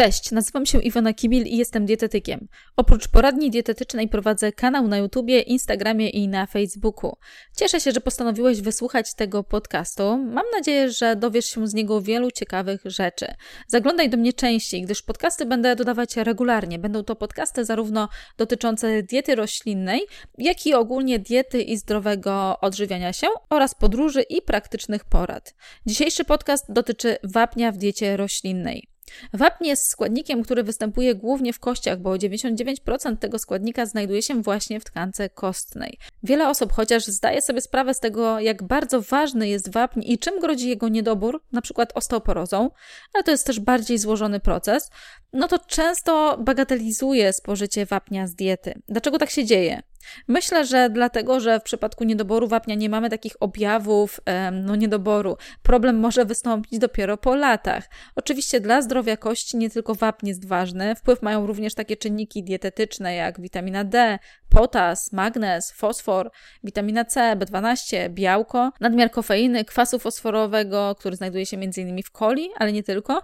[0.00, 2.48] Cześć, nazywam się Iwona Kibil i jestem dietetykiem.
[2.76, 7.12] Oprócz poradni dietetycznej prowadzę kanał na YouTubie, Instagramie i na Facebooku.
[7.56, 10.02] Cieszę się, że postanowiłeś wysłuchać tego podcastu.
[10.18, 13.26] Mam nadzieję, że dowiesz się z niego wielu ciekawych rzeczy.
[13.66, 16.78] Zaglądaj do mnie częściej, gdyż podcasty będę dodawać regularnie.
[16.78, 18.08] Będą to podcasty zarówno
[18.38, 20.00] dotyczące diety roślinnej,
[20.38, 25.54] jak i ogólnie diety i zdrowego odżywiania się oraz podróży i praktycznych porad.
[25.86, 28.89] Dzisiejszy podcast dotyczy wapnia w diecie roślinnej.
[29.32, 34.80] Wapń jest składnikiem, który występuje głównie w kościach, bo 99% tego składnika znajduje się właśnie
[34.80, 35.98] w tkance kostnej.
[36.22, 40.40] Wiele osób chociaż zdaje sobie sprawę z tego, jak bardzo ważny jest wapń i czym
[40.40, 42.70] grozi jego niedobór, przykład osteoporozą,
[43.14, 44.90] ale to jest też bardziej złożony proces,
[45.32, 48.82] no to często bagatelizuje spożycie wapnia z diety.
[48.88, 49.82] Dlaczego tak się dzieje?
[50.28, 54.20] Myślę, że dlatego, że w przypadku niedoboru wapnia nie mamy takich objawów
[54.52, 55.36] no, niedoboru.
[55.62, 57.88] Problem może wystąpić dopiero po latach.
[58.16, 63.14] Oczywiście dla zdrowia kości nie tylko wapń jest ważny, wpływ mają również takie czynniki dietetyczne
[63.14, 66.30] jak witamina D, potas, magnez, fosfor,
[66.64, 72.02] witamina C, B12, białko, nadmiar kofeiny, kwasu fosforowego, który znajduje się m.in.
[72.02, 73.22] w coli, ale nie tylko,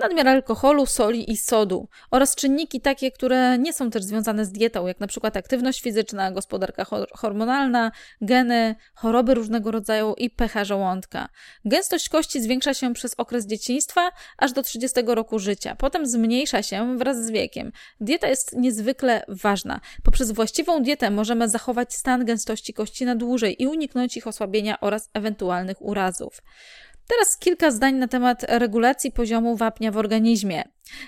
[0.00, 4.86] nadmiar alkoholu, soli i sodu oraz czynniki takie, które nie są też związane z dietą,
[4.86, 11.28] jak na przykład aktywność fizyczna, gospodarka hormonalna, geny, choroby różnego rodzaju i pH żołądka.
[11.64, 16.98] Gęstość kości zwiększa się przez okres dzieciństwa aż do 30 roku życia, potem zmniejsza się
[16.98, 17.72] wraz z wiekiem.
[18.00, 19.80] Dieta jest niezwykle ważna.
[20.02, 25.10] Poprzez właściwą dietę możemy zachować stan gęstości kości na dłużej i uniknąć ich osłabienia oraz
[25.14, 26.42] ewentualnych urazów.
[27.10, 30.64] Teraz kilka zdań na temat regulacji poziomu wapnia w organizmie.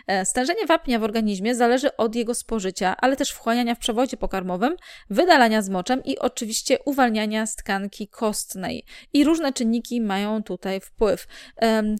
[0.07, 4.77] E, stężenie wapnia w organizmie zależy od jego spożycia, ale też wchłaniania w przewodzie pokarmowym,
[5.11, 8.85] wydalania z moczem i oczywiście uwalniania z tkanki kostnej.
[9.13, 11.27] I różne czynniki mają tutaj wpływ.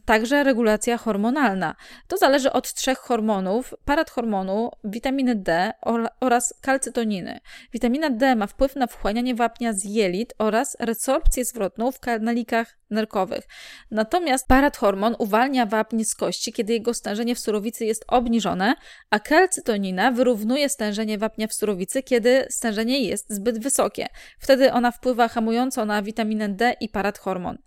[0.05, 1.77] Także regulacja hormonalna.
[2.09, 5.73] To zależy od trzech hormonów: parathormonu, witaminy D
[6.21, 7.41] oraz kalcytoniny.
[7.73, 13.45] Witamina D ma wpływ na wchłanianie wapnia z jelit oraz resorpcję zwrotną w kanalikach nerkowych.
[13.91, 18.75] Natomiast parathormon uwalnia wapń z kości, kiedy jego stężenie w surowicy surowicy jest obniżone,
[19.11, 24.07] a kalcytonina wyrównuje stężenie wapnia w surowicy, kiedy stężenie jest zbyt wysokie.
[24.39, 27.59] Wtedy ona wpływa hamująco na witaminę D i parathormon.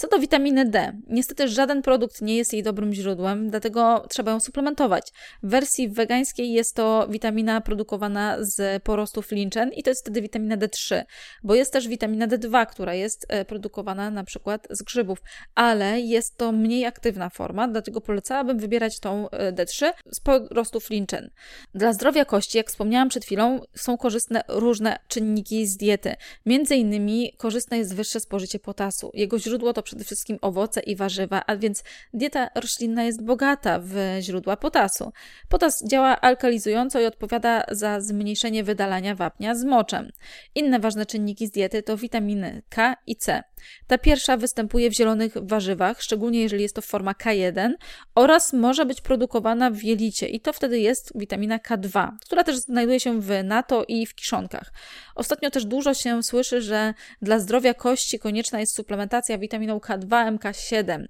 [0.00, 4.40] Co do witaminy D, niestety żaden produkt nie jest jej dobrym źródłem, dlatego trzeba ją
[4.40, 5.12] suplementować.
[5.42, 10.56] W wersji wegańskiej jest to witamina produkowana z porostów linczen i to jest wtedy witamina
[10.56, 11.02] D3,
[11.42, 15.18] bo jest też witamina D2, która jest e, produkowana na przykład z grzybów,
[15.54, 21.30] ale jest to mniej aktywna forma, dlatego polecałabym wybierać tą e, D3 z porostów linczen.
[21.74, 26.14] Dla zdrowia kości, jak wspomniałam przed chwilą, są korzystne różne czynniki z diety.
[26.46, 29.10] Między innymi korzystne jest wyższe spożycie potasu.
[29.14, 31.84] Jego źródło to przede wszystkim owoce i warzywa, a więc
[32.14, 35.12] dieta roślinna jest bogata w źródła potasu.
[35.48, 40.10] Potas działa alkalizująco i odpowiada za zmniejszenie wydalania wapnia z moczem.
[40.54, 43.42] Inne ważne czynniki z diety to witaminy K i C.
[43.86, 47.72] Ta pierwsza występuje w zielonych warzywach, szczególnie jeżeli jest to forma K1
[48.14, 53.00] oraz może być produkowana w jelicie i to wtedy jest witamina K2, która też znajduje
[53.00, 54.72] się w nato i w kiszonkach.
[55.14, 61.04] Ostatnio też dużo się słyszy, że dla zdrowia kości konieczna jest suplementacja witaminą K2, MK7.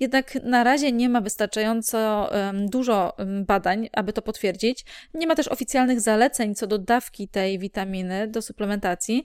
[0.00, 4.84] Jednak na razie nie ma wystarczająco dużo badań, aby to potwierdzić.
[5.14, 9.24] Nie ma też oficjalnych zaleceń co do dawki tej witaminy do suplementacji.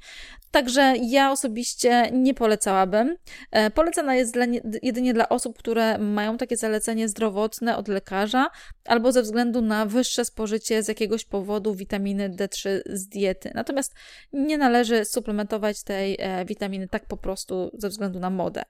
[0.52, 3.18] Także ja osobiście nie polecałabym.
[3.52, 4.46] E, polecana jest dla,
[4.84, 8.50] jedynie dla osób, które mają takie zalecenie zdrowotne od lekarza
[8.86, 13.52] albo ze względu na wyższe spożycie z jakiegoś powodu witaminy D3 z diety.
[13.56, 13.94] Natomiast
[14.34, 18.64] nie należy suplementować tej e, witaminy tak po prostu ze względu na modę.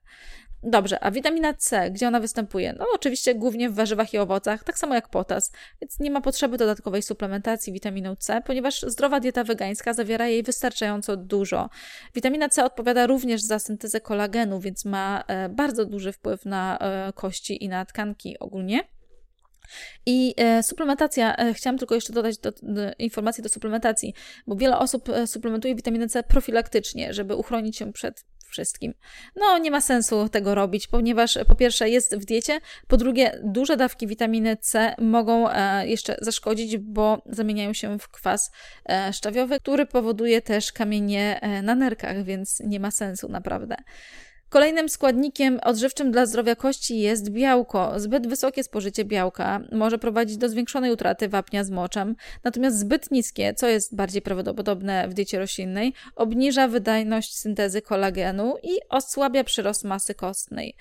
[0.64, 2.74] Dobrze, a witamina C, gdzie ona występuje?
[2.80, 6.58] No oczywiście głównie w warzywach i owocach, tak samo jak potas, więc nie ma potrzeby
[6.58, 11.70] dodatkowej suplementacji witaminą C, ponieważ zdrowa dieta wegańska zawiera jej wystarczająco dużo.
[12.16, 17.14] Witamina C odpowiada również za syntezę kolagenu, więc ma e, bardzo duży wpływ na e,
[17.14, 18.99] kości i na tkanki ogólnie.
[20.06, 24.14] I e, suplementacja, e, chciałam tylko jeszcze dodać do, do, informacji do suplementacji,
[24.48, 28.94] bo wiele osób e, suplementuje witaminę C profilaktycznie, żeby uchronić się przed wszystkim.
[29.36, 33.78] No, nie ma sensu tego robić, ponieważ po pierwsze jest w diecie, po drugie duże
[33.78, 38.52] dawki witaminy C mogą e, jeszcze zaszkodzić, bo zamieniają się w kwas
[38.90, 43.76] e, szczawiowy, który powoduje też kamienie e, na nerkach, więc nie ma sensu naprawdę.
[44.50, 48.00] Kolejnym składnikiem odżywczym dla zdrowia kości jest białko.
[48.00, 53.54] Zbyt wysokie spożycie białka może prowadzić do zwiększonej utraty wapnia z moczem, natomiast zbyt niskie,
[53.54, 60.14] co jest bardziej prawdopodobne w diecie roślinnej, obniża wydajność syntezy kolagenu i osłabia przyrost masy
[60.14, 60.76] kostnej.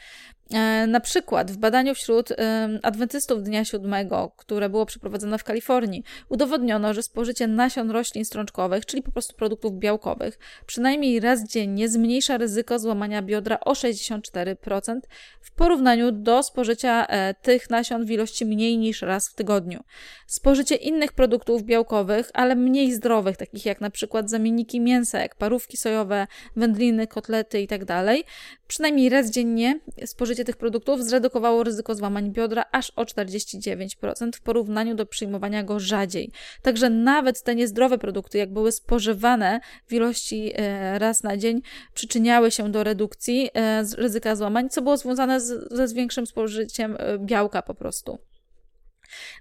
[0.55, 2.29] E, na przykład w badaniu wśród
[2.83, 9.03] adwentystów Dnia Siódmego, które było przeprowadzone w Kalifornii, udowodniono, że spożycie nasion roślin strączkowych, czyli
[9.03, 15.01] po prostu produktów białkowych, przynajmniej raz dziennie zmniejsza ryzyko złamania biodra o 64%
[15.41, 19.81] w porównaniu do spożycia e, tych nasion w ilości mniej niż raz w tygodniu.
[20.27, 25.77] Spożycie innych produktów białkowych, ale mniej zdrowych, takich jak na przykład zamienniki mięsa, jak parówki
[25.77, 28.17] sojowe, wędliny, kotlety itd., tak
[28.67, 34.95] przynajmniej raz dziennie spożycie tych produktów zredukowało ryzyko złamań biodra aż o 49% w porównaniu
[34.95, 36.33] do przyjmowania go rzadziej.
[36.63, 41.63] Także nawet te niezdrowe produkty, jak były spożywane w ilości e, raz na dzień,
[41.95, 47.19] przyczyniały się do redukcji e, ryzyka złamań, co było związane z, ze większym spożyciem e,
[47.19, 48.19] białka po prostu.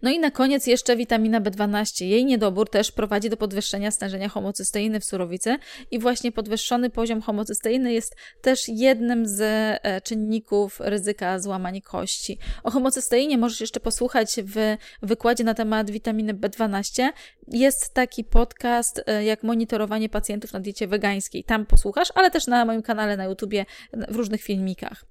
[0.02, 2.06] No i na koniec jeszcze witamina B12.
[2.06, 5.58] Jej niedobór też prowadzi do podwyższenia stężenia homocysteiny w surowicy
[5.92, 12.38] i właśnie podwyższony poziom homocysteiny jest też jednym z e, czynników ryzyka złamań kości.
[12.64, 17.10] O homocysteinie możesz jeszcze posłuchać w wykładzie na temat witaminy B12.
[17.48, 21.44] Jest taki podcast e, jak monitorowanie pacjentów na diecie wegańskiej.
[21.44, 25.06] Tam posłuchasz, ale też na moim kanale na YouTubie w różnych filmikach.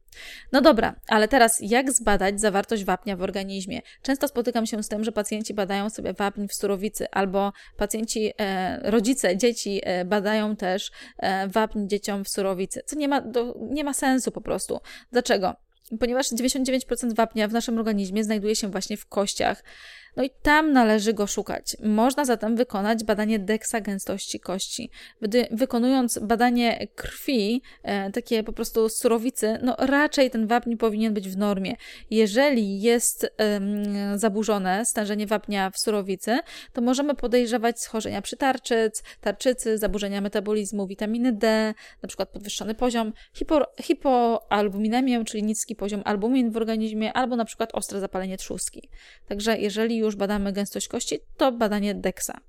[0.52, 3.80] No dobra, ale teraz jak zbadać zawartość wapnia w organizmie?
[4.02, 8.90] Często spotykam się z tym, że pacjenci badają sobie wapń w surowicy, albo pacjenci, e,
[8.90, 13.84] rodzice dzieci e, badają też e, wapń dzieciom w surowicy, co nie ma, do, nie
[13.84, 14.80] ma sensu po prostu.
[15.12, 15.56] Dlaczego?
[16.00, 19.64] Ponieważ 99% wapnia w naszym organizmie znajduje się właśnie w kościach.
[20.16, 21.76] No i tam należy go szukać.
[21.82, 24.90] Można zatem wykonać badanie deksa gęstości kości.
[25.50, 31.36] Wykonując badanie krwi, e, takie po prostu surowicy, no raczej ten wapń powinien być w
[31.36, 31.76] normie.
[32.10, 33.30] Jeżeli jest
[34.14, 36.38] zaburzone stężenie wapnia w surowicy,
[36.72, 43.66] to możemy podejrzewać schorzenia przytarczyc, tarczycy, zaburzenia metabolizmu witaminy D, na przykład podwyższony poziom hipo,
[43.82, 48.88] hipoalbuminemię, czyli niski poziom albumin w organizmie, albo na przykład ostre zapalenie trzustki.
[49.28, 52.40] Także jeżeli już badamy gęstość kości, to badanie DEXA.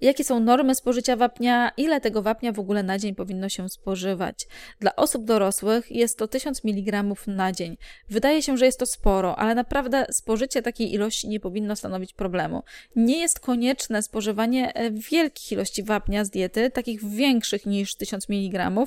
[0.00, 1.72] Jakie są normy spożycia wapnia?
[1.76, 4.46] Ile tego wapnia w ogóle na dzień powinno się spożywać?
[4.80, 7.76] Dla osób dorosłych jest to 1000 mg na dzień.
[8.08, 12.62] Wydaje się, że jest to sporo, ale naprawdę spożycie takiej ilości nie powinno stanowić problemu.
[12.96, 18.86] Nie jest konieczne spożywanie e, wielkich ilości wapnia z diety, takich większych niż 1000 mg,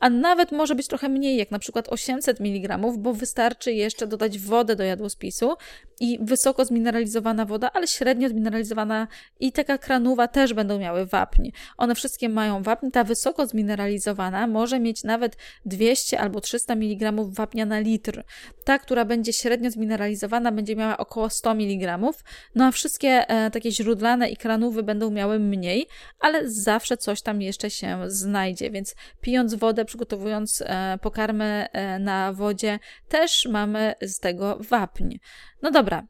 [0.00, 4.38] a nawet może być trochę mniej, jak na przykład 800 mg, bo wystarczy jeszcze dodać
[4.38, 5.56] wodę do jadłospisu
[6.00, 9.08] i wysoko zmineralizowana woda, ale średnio zmineralizowana
[9.40, 11.50] i taka kranowa też będą miały wapń.
[11.76, 12.90] One wszystkie mają wapń.
[12.90, 15.36] Ta wysoko zmineralizowana może mieć nawet
[15.66, 18.22] 200 albo 300 mg wapnia na litr.
[18.64, 21.98] Ta, która będzie średnio zmineralizowana, będzie miała około 100 mg,
[22.54, 25.86] no a wszystkie e, takie źródlane i kranówy będą miały mniej,
[26.20, 32.32] ale zawsze coś tam jeszcze się znajdzie, więc pijąc wodę przygotowując e, pokarmy e, na
[32.32, 32.78] wodzie,
[33.08, 35.16] też mamy z tego wapń.
[35.62, 36.06] No dobra.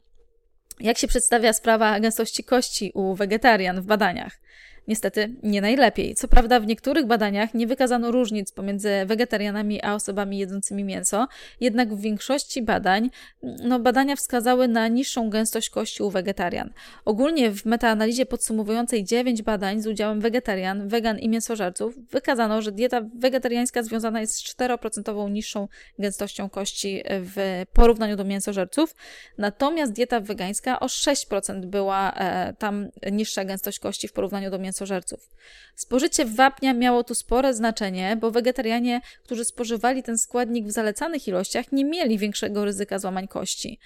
[0.79, 4.39] Jak się przedstawia sprawa gęstości kości u wegetarian w badaniach?
[4.87, 6.15] Niestety nie najlepiej.
[6.15, 11.27] Co prawda w niektórych badaniach nie wykazano różnic pomiędzy wegetarianami a osobami jedzącymi mięso,
[11.59, 13.09] jednak w większości badań
[13.43, 16.73] no, badania wskazały na niższą gęstość kości u wegetarian.
[17.05, 23.01] Ogólnie w metaanalizie podsumowującej 9 badań z udziałem wegetarian, wegan i mięsożerców wykazano, że dieta
[23.15, 25.67] wegetariańska związana jest z 4% niższą
[25.99, 28.95] gęstością kości w porównaniu do mięsożerców,
[29.37, 34.70] natomiast dieta wegańska o 6% była e, tam niższa gęstość kości w porównaniu do mięsożerców
[34.71, 35.29] mięsożerców.
[35.75, 41.71] Spożycie wapnia miało tu spore znaczenie, bo wegetarianie, którzy spożywali ten składnik w zalecanych ilościach,
[41.71, 43.79] nie mieli większego ryzyka złamań kości.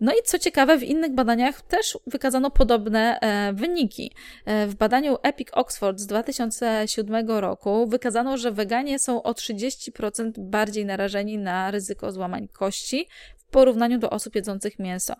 [0.00, 4.12] No i co ciekawe, w innych badaniach też wykazano podobne e, wyniki.
[4.44, 10.86] E, w badaniu Epic Oxford z 2007 roku wykazano, że weganie są o 30% bardziej
[10.86, 15.14] narażeni na ryzyko złamań kości w porównaniu do osób jedzących mięso.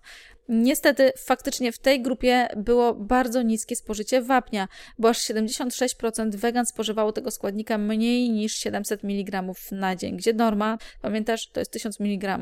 [0.49, 7.13] Niestety, faktycznie w tej grupie było bardzo niskie spożycie wapnia, bo aż 76% wegan spożywało
[7.13, 12.39] tego składnika mniej niż 700 mg na dzień, gdzie norma, pamiętasz, to jest 1000 mg.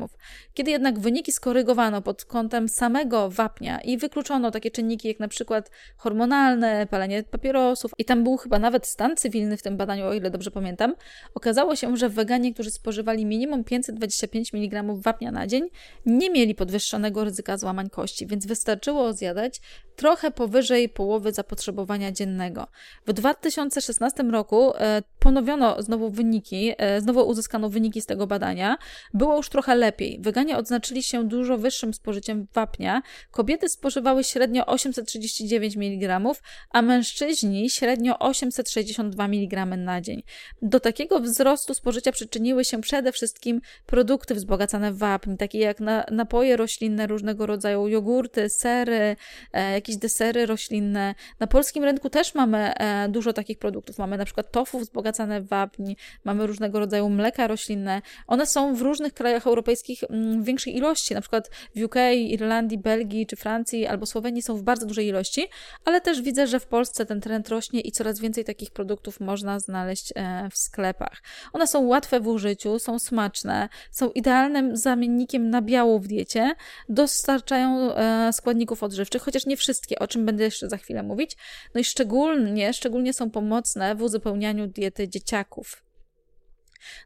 [0.53, 5.71] Kiedy jednak wyniki skorygowano pod kątem samego wapnia i wykluczono takie czynniki jak na przykład
[5.97, 10.29] hormonalne, palenie papierosów i tam był chyba nawet stan cywilny w tym badaniu, o ile
[10.29, 10.95] dobrze pamiętam,
[11.33, 15.69] okazało się, że weganie, którzy spożywali minimum 525 mg wapnia na dzień,
[16.05, 19.61] nie mieli podwyższonego ryzyka złamań kości, więc wystarczyło zjadać
[19.95, 22.67] trochę powyżej połowy zapotrzebowania dziennego.
[23.07, 28.77] W 2016 roku e, ponowiono znowu wyniki, e, znowu uzyskano wyniki z tego badania.
[29.13, 30.19] Było już trochę lepiej.
[30.21, 33.01] Weganie odznaczyli się dużo wyższym spożyciem wapnia.
[33.31, 36.21] Kobiety spożywały średnio 839 mg,
[36.69, 40.23] a mężczyźni średnio 862 mg na dzień.
[40.61, 45.77] Do takiego wzrostu spożycia przyczyniły się przede wszystkim produkty wzbogacane w wapń, takie jak
[46.11, 49.15] napoje roślinne, różnego rodzaju jogurty, sery,
[49.53, 51.15] e, jakieś desery roślinne.
[51.39, 53.97] Na polskim rynku też mamy e, dużo takich produktów.
[53.97, 55.93] Mamy na przykład tofu wzbogacane wapń,
[56.23, 58.01] mamy różnego rodzaju mleka roślinne.
[58.27, 62.77] One są w różnych krajach europejskich mm, w większej ilości, na przykład w UK, Irlandii,
[62.77, 65.47] Belgii czy Francji albo Słowenii są w bardzo dużej ilości,
[65.85, 69.59] ale też widzę, że w Polsce ten trend rośnie i coraz więcej takich produktów można
[69.59, 71.21] znaleźć e, w sklepach.
[71.53, 76.55] One są łatwe w użyciu, są smaczne, są idealnym zamiennikiem nabiału w diecie,
[76.89, 81.37] dostarczają e, składników odżywczych, chociaż nie wszystkie, o czym będę jeszcze za chwilę mówić.
[81.73, 85.83] No i szczególnie, szczególnie są pomocne w uzupełnianiu diety dzieciaków.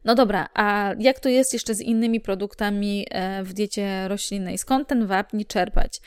[0.04, 4.58] No dobra, a jak to jest jeszcze z innymi produktami e, w diecie roślinnej?
[4.58, 6.00] Skąd ten wapń czerpać?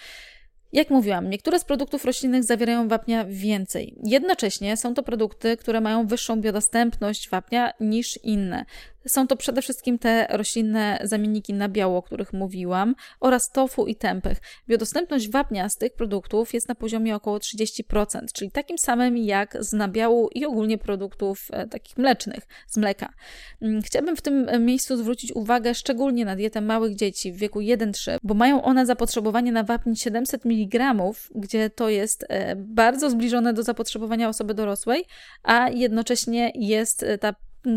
[0.73, 3.95] Jak mówiłam, niektóre z produktów roślinnych zawierają wapnia więcej.
[4.03, 8.65] Jednocześnie są to produkty, które mają wyższą biodostępność wapnia niż inne.
[9.07, 13.95] Są to przede wszystkim te roślinne zamienniki na biało, o których mówiłam, oraz tofu i
[13.95, 14.37] tempeh.
[14.67, 19.73] Biodostępność wapnia z tych produktów jest na poziomie około 30%, czyli takim samym jak z
[19.73, 23.13] nabiału i ogólnie produktów e, takich mlecznych, z mleka.
[23.61, 28.17] Mm, chciałabym w tym miejscu zwrócić uwagę szczególnie na dietę małych dzieci w wieku 1-3,
[28.23, 30.93] bo mają one zapotrzebowanie na wapń 700 mg,
[31.35, 35.05] gdzie to jest e, bardzo zbliżone do zapotrzebowania osoby dorosłej,
[35.43, 37.33] a jednocześnie jest e, ta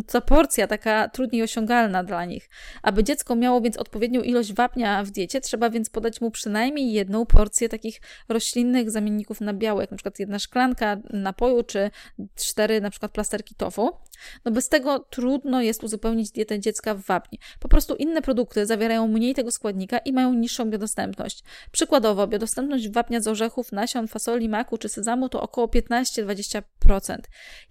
[0.07, 2.49] ta porcja taka trudniej osiągalna dla nich.
[2.83, 7.27] Aby dziecko miało więc odpowiednią ilość wapnia w diecie, trzeba więc podać mu przynajmniej jedną
[7.27, 11.91] porcję takich roślinnych zamienników na białe, jak na przykład jedna szklanka napoju, czy
[12.35, 13.91] cztery na przykład plasterki tofu.
[14.45, 17.39] No bez tego trudno jest uzupełnić dietę dziecka w wapni.
[17.61, 21.45] Po prostu inne produkty zawierają mniej tego składnika i mają niższą biodostępność.
[21.73, 26.63] Przykładowo, biodostępność wapnia z orzechów, nasion, fasoli, maku czy sezamu to około 15-20%.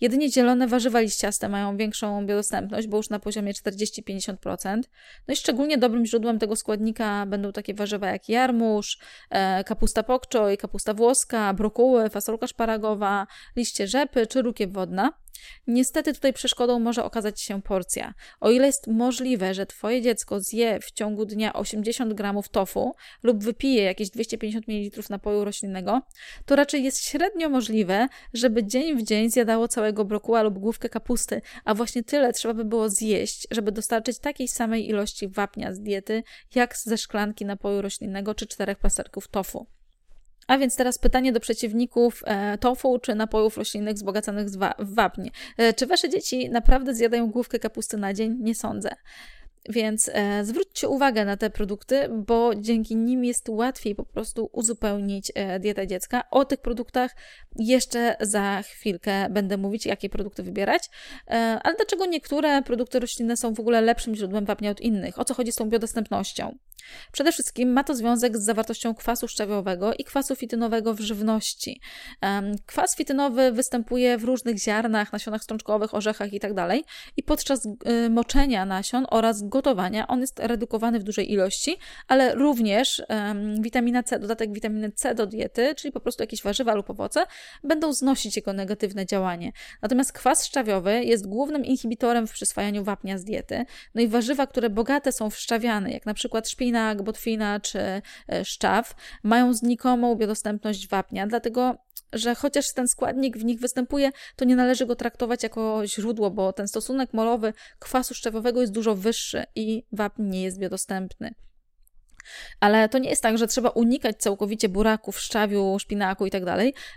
[0.02, 4.82] Jedynie zielone warzywa liściaste mają większą biodostępność, bo już na poziomie 40-50%.
[5.28, 10.58] No i szczególnie dobrym źródłem tego składnika będą takie warzywa jak jarmuż, e, kapusta pokczoj,
[10.58, 15.25] kapusta włoska, brokuły, fasolka szparagowa, liście rzepy czy rukiew wodna.
[15.68, 18.14] Niestety tutaj przeszkodą może okazać się porcja.
[18.40, 23.44] O ile jest możliwe, że Twoje dziecko zje w ciągu dnia 80 gramów tofu lub
[23.44, 26.02] wypije jakieś 250 ml napoju roślinnego,
[26.46, 31.42] to raczej jest średnio możliwe, żeby dzień w dzień zjadało całego brokuła lub główkę kapusty,
[31.66, 36.24] a właśnie tyle trzeba by było zjeść, żeby dostarczyć takiej samej ilości wapnia z diety,
[36.56, 39.75] jak ze szklanki napoju roślinnego czy czterech plasterków tofu.
[40.48, 44.50] A więc teraz pytanie do przeciwników e, tofu czy napojów roślinnych wzbogacanych
[44.80, 45.32] w wapnie.
[45.58, 48.38] E, czy wasze dzieci naprawdę zjadają główkę kapusty na dzień?
[48.40, 48.90] Nie sądzę.
[49.70, 55.32] Więc e, zwróćcie uwagę na te produkty, bo dzięki nim jest łatwiej po prostu uzupełnić
[55.60, 56.24] dietę dziecka.
[56.32, 57.16] O tych produktach
[57.56, 60.90] jeszcze za chwilkę będę mówić, jakie produkty wybierać.
[61.64, 65.20] Ale dlaczego niektóre produkty roślinne są w ogóle lepszym źródłem wapnia od innych?
[65.20, 66.58] O co chodzi z tą biodostępnością?
[67.12, 71.82] Przede wszystkim ma to związek z zawartością kwasu szczawiowego i kwasu fitynowego w żywności.
[72.66, 76.56] Kwas fitynowy występuje w różnych ziarnach, nasionach strączkowych, orzechach itd.
[76.56, 76.78] Tak
[77.18, 81.78] I podczas y, moczenia nasion oraz gotowania on jest redukowany w dużej ilości,
[82.08, 83.04] ale również
[83.60, 87.26] witamina C, dodatek witaminy C do diety, czyli po prostu jakieś warzywa lub owoce,
[87.64, 89.52] będą znosić jego negatywne działanie.
[89.82, 93.66] Natomiast kwas szczawiowy jest głównym inhibitorem w przyswajaniu wapnia z diety.
[93.96, 97.80] No i warzywa, które bogate są w szczawiany, jak na przykład szpinak, szpinak, botwina czy
[97.80, 98.02] e,
[98.46, 101.76] szczaw mają znikomą biodostępność wapnia, dlatego
[102.14, 106.54] że chociaż ten składnik w nich występuje, to nie należy go traktować jako źródło, bo
[106.54, 111.36] ten stosunek molowy kwasu szczawowego jest dużo wyższy i wapń nie jest biodostępny.
[112.60, 116.46] Ale to nie jest tak, że trzeba unikać całkowicie buraków, szczawiu, szpinaku i tak.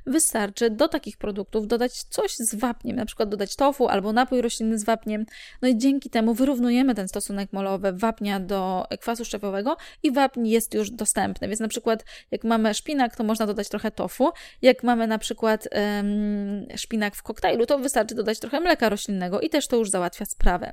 [0.07, 4.79] Wystarczy do takich produktów dodać coś z wapniem, na przykład dodać tofu albo napój roślinny
[4.79, 5.27] z wapniem.
[5.63, 10.75] No i dzięki temu wyrównujemy ten stosunek molowy wapnia do kwasu szczawiowego i wapń jest
[10.75, 11.49] już dostępny.
[11.49, 14.31] Więc na przykład jak mamy szpinak, to można dodać trochę tofu.
[14.63, 19.51] Jak mamy na przykład um, szpinak w koktajlu, to wystarczy dodać trochę mleka roślinnego i
[19.51, 20.73] też to już załatwia sprawę.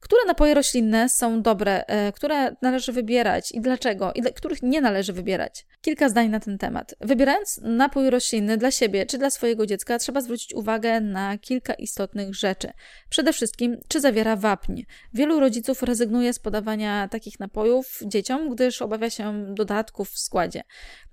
[0.00, 4.80] Które napoje roślinne są dobre, e, które należy wybierać i dlaczego, i dla których nie
[4.80, 5.66] należy wybierać?
[5.82, 6.94] Kilka zdań na ten temat.
[7.00, 12.34] Wybierając napój roślinny dla siebie czy dla swojego dziecka, trzeba zwrócić uwagę na kilka istotnych
[12.34, 12.72] rzeczy.
[13.08, 14.82] Przede wszystkim, czy zawiera wapń.
[15.14, 20.62] Wielu rodziców rezygnuje z podawania takich napojów dzieciom, gdyż obawia się dodatków w składzie.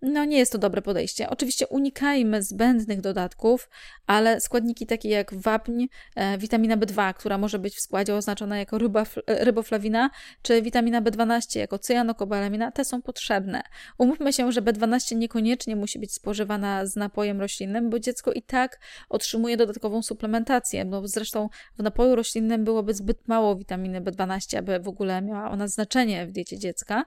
[0.01, 1.29] No, nie jest to dobre podejście.
[1.29, 3.69] Oczywiście unikajmy zbędnych dodatków,
[4.07, 8.76] ale składniki takie jak wapń, e, witamina B2, która może być w składzie oznaczona jako
[8.77, 10.09] ryba, ryboflawina,
[10.41, 13.63] czy witamina B12 jako cyjanokobalamina, te są potrzebne.
[13.97, 18.79] Umówmy się, że B12 niekoniecznie musi być spożywana z napojem roślinnym, bo dziecko i tak
[19.09, 20.85] otrzymuje dodatkową suplementację.
[20.85, 25.67] No zresztą w napoju roślinnym byłoby zbyt mało witaminy B12, aby w ogóle miała ona
[25.67, 27.05] znaczenie w diecie dziecka.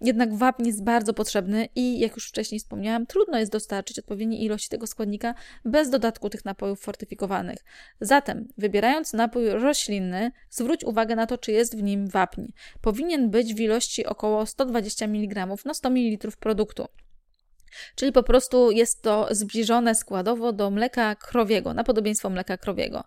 [0.00, 4.68] Jednak wapń jest bardzo potrzebny i, jak już wcześniej wspomniałam, trudno jest dostarczyć odpowiedniej ilości
[4.68, 5.34] tego składnika
[5.64, 7.58] bez dodatku tych napojów fortyfikowanych.
[8.00, 12.42] Zatem, wybierając napój roślinny, zwróć uwagę na to, czy jest w nim wapń.
[12.80, 16.86] Powinien być w ilości około 120 mg na 100 ml produktu.
[17.94, 23.04] Czyli po prostu jest to zbliżone składowo do mleka krowiego, na podobieństwo mleka krowiego.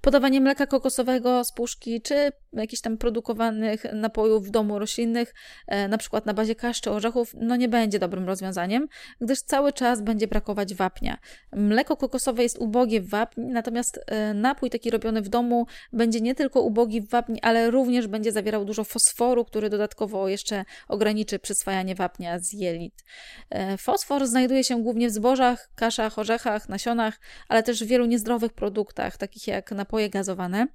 [0.00, 5.34] Podawanie mleka kokosowego z puszki, czy jakichś tam produkowanych napojów w domu roślinnych,
[5.66, 8.88] e, na przykład na bazie kasz czy orzechów, no nie będzie dobrym rozwiązaniem,
[9.20, 11.18] gdyż cały czas będzie brakować wapnia.
[11.52, 16.34] Mleko kokosowe jest ubogie w wapń, natomiast e, napój taki robiony w domu będzie nie
[16.34, 21.94] tylko ubogi w wapń, ale również będzie zawierał dużo fosforu, który dodatkowo jeszcze ograniczy przyswajanie
[21.94, 23.04] wapnia z jelit.
[23.50, 28.52] E, fosfor znajduje się głównie w zbożach, kaszach, orzechach, nasionach, ale też w wielu niezdrowych
[28.52, 30.66] produktach, takich jak napoje gazowane.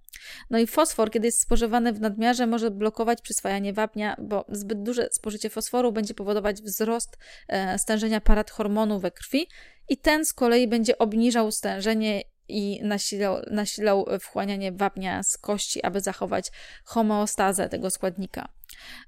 [0.50, 5.10] No i fosfor, kiedy jest spożywany w nadmiarze, może blokować przyswajanie wapnia, bo zbyt duże
[5.12, 7.18] spożycie fosforu będzie powodować wzrost
[7.48, 9.48] e, stężenia parathormonu we krwi
[9.90, 16.02] i ten z kolei będzie obniżał stężenie i nasilał, nasilał wchłanianie wapnia z kości, aby
[16.02, 16.52] zachować
[16.86, 18.48] homeostazę tego składnika.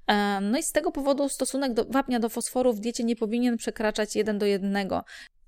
[0.06, 3.56] E, no i z tego powodu stosunek do, wapnia do fosforu w diecie nie powinien
[3.56, 4.88] przekraczać 1 do 1.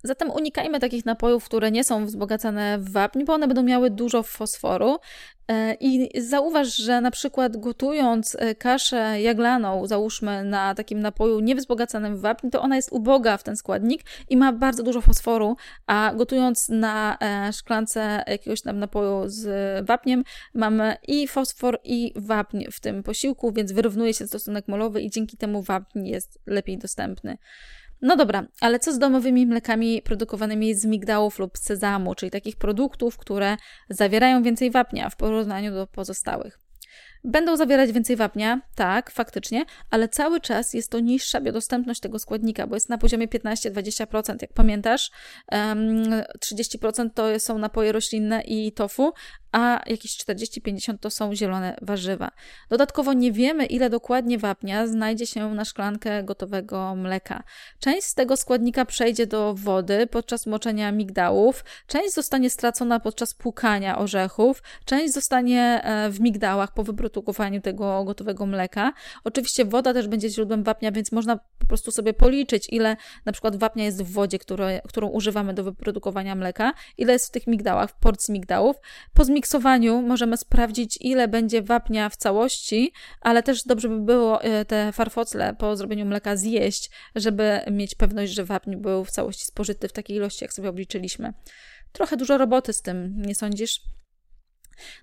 [0.03, 4.23] Zatem unikajmy takich napojów, które nie są wzbogacane w wapń, bo one będą miały dużo
[4.23, 4.99] fosforu.
[5.47, 12.17] E, I zauważ, że na przykład gotując e, kaszę jaglaną, załóżmy na takim napoju niewzbogacanym
[12.17, 15.55] w wapń, to ona jest uboga w ten składnik i ma bardzo dużo fosforu,
[15.87, 22.65] a gotując na e, szklance jakiegoś tam napoju z wapniem, mamy i fosfor, i wapń
[22.71, 27.37] w tym posiłku, więc wyrównuje się stosunek molowy i dzięki temu wapń jest lepiej dostępny.
[28.01, 33.17] No dobra, ale co z domowymi mlekami produkowanymi z migdałów lub sezamu, czyli takich produktów,
[33.17, 33.57] które
[33.89, 36.59] zawierają więcej wapnia w porównaniu do pozostałych?
[37.23, 42.67] Będą zawierać więcej wapnia, tak, faktycznie, ale cały czas jest to niższa biodostępność tego składnika,
[42.67, 44.35] bo jest na poziomie 15-20%.
[44.41, 45.11] Jak pamiętasz,
[45.51, 49.13] 30% to są napoje roślinne i tofu,
[49.51, 52.31] a jakieś 40-50 to są zielone warzywa.
[52.69, 57.43] Dodatkowo nie wiemy, ile dokładnie wapnia znajdzie się na szklankę gotowego mleka.
[57.79, 63.97] Część z tego składnika przejdzie do wody podczas moczenia migdałów, część zostanie stracona podczas płukania
[63.97, 68.93] orzechów, część zostanie e, w migdałach po wyprodukowaniu tego gotowego mleka.
[69.23, 73.55] Oczywiście woda też będzie źródłem wapnia, więc można po prostu sobie policzyć, ile na przykład
[73.55, 77.89] wapnia jest w wodzie, które, którą używamy do wyprodukowania mleka, ile jest w tych migdałach,
[77.89, 78.75] w porcji migdałów.
[79.13, 84.65] Po miksowaniu możemy sprawdzić, ile będzie wapnia w całości, ale też dobrze by było e,
[84.65, 89.87] te farfocle po zrobieniu mleka zjeść, żeby mieć pewność, że wapń był w całości spożyty
[89.87, 91.33] w takiej ilości, jak sobie obliczyliśmy.
[91.91, 93.81] Trochę dużo roboty z tym, nie sądzisz?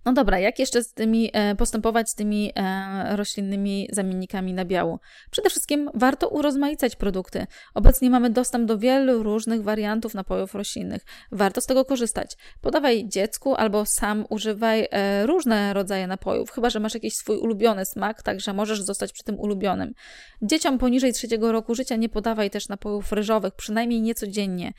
[0.04, 4.98] No dobra, jak jeszcze z tymi e, postępować z tymi e, roślinnymi zamiennikami nabiału?
[5.30, 7.46] Przede wszystkim warto urozmaicać produkty.
[7.74, 11.02] Obecnie mamy dostęp do wielu różnych wariantów napojów roślinnych.
[11.32, 12.36] Warto z tego korzystać.
[12.60, 17.84] Podawaj dziecku albo sam używaj e, różne rodzaje napojów, chyba że masz jakiś swój ulubiony
[17.84, 19.92] smak, także możesz zostać przy tym ulubionym.
[20.42, 24.72] Dzieciom poniżej trzeciego roku życia nie podawaj też napojów ryżowych, przynajmniej nie codziennie.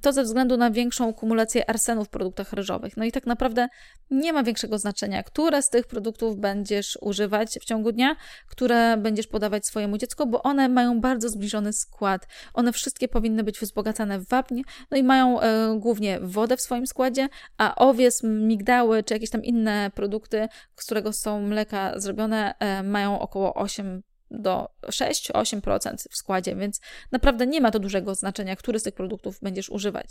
[0.00, 2.96] To ze względu na większą kumulację arsenu w produktach ryżowych.
[2.96, 3.68] No i tak naprawdę
[4.14, 8.16] nie ma większego znaczenia, które z tych produktów będziesz używać w ciągu dnia,
[8.48, 12.26] które będziesz podawać swojemu dziecku, bo one mają bardzo zbliżony skład.
[12.54, 16.86] One wszystkie powinny być wzbogacane w wapń, no i mają e, głównie wodę w swoim
[16.86, 22.82] składzie, a owies, migdały czy jakieś tam inne produkty, z którego są mleka zrobione, e,
[22.82, 24.02] mają około 8
[24.42, 26.80] do 6-8% w składzie, więc
[27.12, 30.06] naprawdę nie ma to dużego znaczenia, który z tych produktów będziesz używać.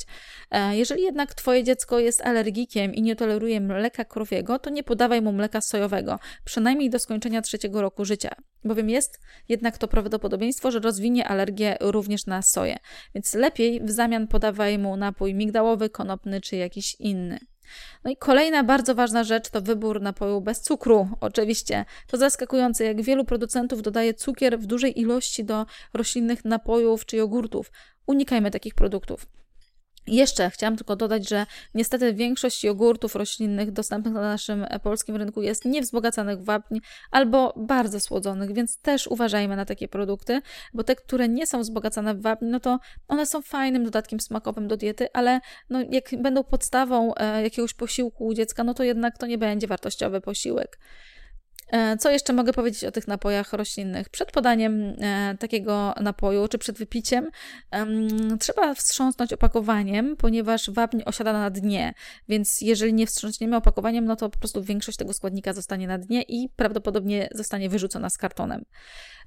[0.52, 5.22] E, jeżeli jednak Twoje dziecko jest alergikiem i nie toleruje mleka krowiego, to nie podawaj
[5.22, 10.80] mu mleka sojowego, przynajmniej do skończenia trzeciego roku życia, bowiem jest jednak to prawdopodobieństwo, że
[10.80, 12.78] rozwinie alergię również na soję,
[13.16, 17.40] więc lepiej w zamian podawaj mu napój migdałowy, konopny czy jakiś inny.
[18.04, 21.10] No i kolejna bardzo ważna rzecz to wybór napoju bez cukru.
[21.20, 27.18] Oczywiście to zaskakujące, jak wielu producentów dodaje cukier w dużej ilości do roślinnych napojów czy
[27.18, 27.72] jogurtów.
[28.08, 29.26] Unikajmy takich produktów.
[30.08, 35.66] Jeszcze chciałam tylko dodać, że niestety większość jogurtów roślinnych dostępnych na naszym polskim rynku jest
[35.66, 36.80] niewzbogacanych w wapń
[37.12, 40.42] albo bardzo słodzonych, więc też uważajmy na takie produkty,
[40.74, 44.68] bo te, które nie są wzbogacane w wapń, no to one są fajnym dodatkiem smakowym
[44.68, 45.40] do diety, ale
[45.70, 49.68] no jak będą podstawą e, jakiegoś posiłku u dziecka, no to jednak to nie będzie
[49.68, 50.80] wartościowy posiłek.
[51.74, 54.10] E, co jeszcze mogę powiedzieć o tych napojach roślinnych?
[54.10, 57.30] Przed podaniem e, takiego napoju, czy przed wypiciem,
[58.40, 61.94] trzeba wstrząsnąć opakowaniem, ponieważ wapń osiada na dnie,
[62.30, 66.22] więc jeżeli nie wstrząsniemy opakowaniem, no to po prostu większość tego składnika zostanie na dnie
[66.22, 68.66] i prawdopodobnie zostanie wyrzucona z kartonem.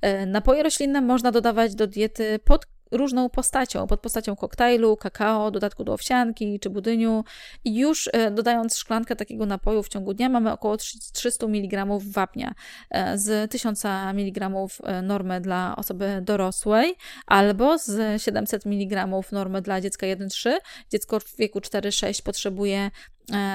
[0.00, 5.84] E, napoje roślinne można dodawać do diety pod różną postacią, pod postacią koktajlu, kakao, dodatku
[5.84, 7.24] do owsianki czy budyniu
[7.64, 10.76] i już e, dodając szklankę takiego napoju w ciągu dnia mamy około
[11.12, 12.54] 300 mg wapnia
[12.90, 14.50] e, z 1000 mg
[14.84, 16.94] e, normy dla osoby dorosłej
[17.26, 20.50] albo z 700 mg normy dla dziecka 1-3.
[20.90, 22.90] Dziecko w wieku 4-6 potrzebuje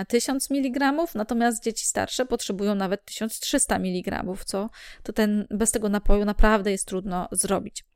[0.08, 4.70] 1000 mg, natomiast dzieci starsze potrzebują nawet 1300 mg, co
[5.04, 7.91] to ten, bez tego napoju naprawdę jest trudno zrobić.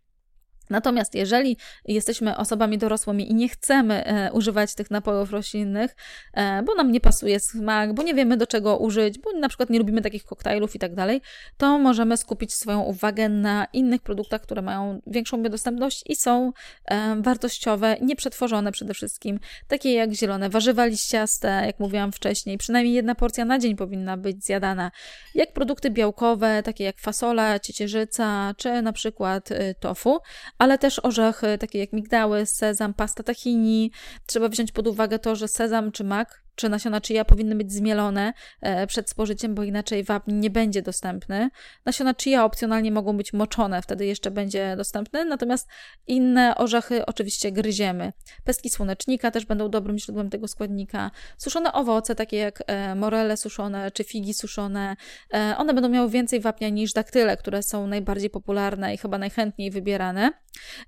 [0.70, 5.96] Natomiast jeżeli jesteśmy osobami dorosłymi i nie chcemy e, używać tych napojów roślinnych,
[6.34, 9.70] e, bo nam nie pasuje smak, bo nie wiemy do czego użyć, bo na przykład
[9.70, 11.22] nie lubimy takich koktajlów i tak dalej,
[11.58, 16.52] to możemy skupić swoją uwagę na innych produktach, które mają większą biodostępność i są
[16.86, 23.16] e, wartościowe, nieprzetworzone przede wszystkim, takie jak zielone warzywa liściaste, jak mówiłam wcześniej, przynajmniej jedna
[23.16, 24.92] porcja na dzień powinna być zjadana,
[25.36, 30.20] jak produkty białkowe, takie jak fasola, ciecierzyca, czy na przykład y, tofu,
[30.58, 33.92] ale też orzechy, takie jak migdały, sezam, pasta tahini.
[34.26, 38.34] Trzeba wziąć pod uwagę to, że sezam czy mak czy nasiona chia powinny być zmielone
[38.62, 41.50] e, przed spożyciem, bo inaczej wapń nie będzie dostępny.
[41.86, 45.68] Nasiona chia opcjonalnie mogą być moczone, wtedy jeszcze będzie dostępny, natomiast
[46.08, 48.14] inne orzechy oczywiście gryziemy.
[48.44, 51.12] Pestki słonecznika też będą dobrym źródłem tego składnika.
[51.38, 54.96] Suszone owoce, takie jak e, morele suszone czy figi suszone,
[55.34, 59.72] e, one będą miały więcej wapnia niż daktyle, które są najbardziej popularne i chyba najchętniej
[59.72, 60.32] wybierane.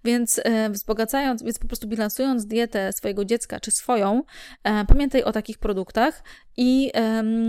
[0.04, 4.24] Więc wzbogacając, więc po prostu bilansując dietę swojego dziecka czy swoją,
[4.88, 6.24] pamiętaj o takich produktach
[6.58, 6.92] i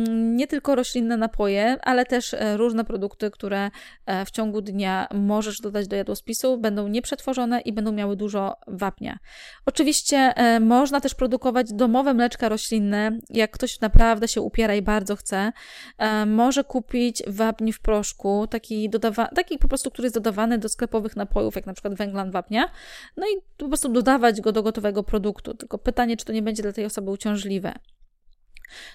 [0.09, 3.71] nie tylko roślinne napoje, ale też e, różne produkty, które
[4.07, 9.19] e, w ciągu dnia możesz dodać do jadłospisu, będą nieprzetworzone i będą miały dużo wapnia.
[9.67, 15.17] Oczywiście e, można też produkować domowe mleczka roślinne, jak ktoś naprawdę się upiera i bardzo
[15.17, 15.53] chce,
[16.27, 21.17] może kupić wapń w proszku, taki, dodawa- taki po prostu, który jest dodawany do sklepowych
[21.17, 22.71] napojów, jak na przykład węglan wapnia,
[23.17, 25.55] no i po prostu dodawać go do gotowego produktu.
[25.55, 27.75] Tylko pytanie, czy to nie będzie dla tej osoby uciążliwe.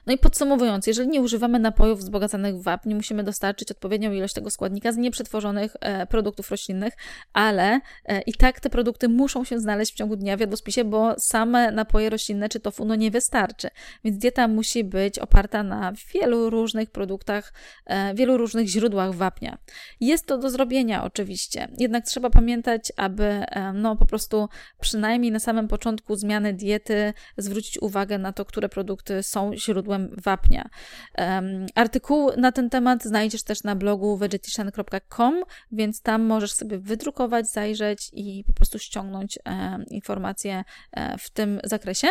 [0.05, 4.49] No i podsumowując, jeżeli nie używamy napojów wzbogacanych w wapń, musimy dostarczyć odpowiednią ilość tego
[4.49, 6.93] składnika z nieprzetworzonych e, produktów roślinnych,
[7.33, 11.15] ale e, i tak te produkty muszą się znaleźć w ciągu dnia w jadłospisie, bo
[11.19, 13.69] same napoje roślinne czy tofu no nie wystarczy.
[14.03, 17.53] Więc dieta musi być oparta na wielu różnych produktach,
[17.85, 19.57] e, wielu różnych źródłach wapnia.
[19.99, 24.49] Jest to do zrobienia oczywiście, jednak trzeba pamiętać, aby no po prostu
[24.81, 30.69] przynajmniej na samym początku zmiany diety zwrócić uwagę na to, które produkty są źródłem wapnia.
[31.17, 37.47] Um, artykuł na ten temat znajdziesz też na blogu vegetarian.com, więc tam możesz sobie wydrukować,
[37.47, 40.63] zajrzeć i po prostu ściągnąć um, informacje
[40.97, 42.07] um, w tym zakresie.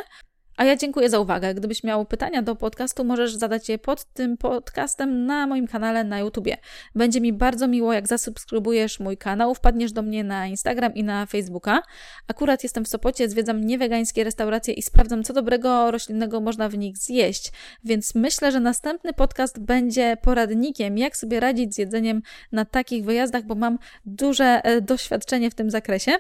[0.57, 1.55] A ja dziękuję za uwagę.
[1.55, 6.19] Gdybyś miał pytania do podcastu, możesz zadać je pod tym podcastem na moim kanale na
[6.19, 6.57] YouTubie.
[6.95, 11.27] Będzie mi bardzo miło, jak zasubskrybujesz mój kanał, wpadniesz do mnie na Instagram i na
[11.27, 11.83] Facebooka.
[12.29, 16.97] Akurat jestem w Sopocie, zwiedzam niewegańskie restauracje i sprawdzam, co dobrego roślinnego można w nich
[16.99, 17.53] zjeść.
[17.85, 23.45] Więc myślę, że następny podcast będzie poradnikiem, jak sobie radzić z jedzeniem na takich wyjazdach,
[23.45, 26.13] bo mam duże e, doświadczenie w tym zakresie,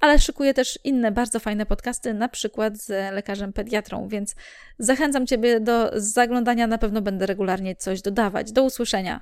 [0.00, 4.34] ale szykuję też inne bardzo fajne podcasty, na przykład z lekarzem pediatrą więc
[4.78, 8.52] zachęcam Ciebie do zaglądania, na pewno będę regularnie coś dodawać.
[8.52, 9.20] Do usłyszenia.